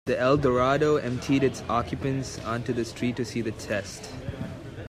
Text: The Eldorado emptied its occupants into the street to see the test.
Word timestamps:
The 0.07 0.19
Eldorado 0.19 0.95
emptied 0.95 1.43
its 1.43 1.61
occupants 1.69 2.39
into 2.39 2.73
the 2.73 2.85
street 2.85 3.15
to 3.17 3.23
see 3.23 3.41
the 3.41 3.51
test. 3.51 4.09